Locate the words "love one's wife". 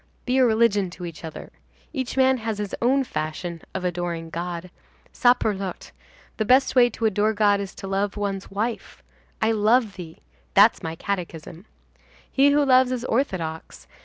7.87-9.03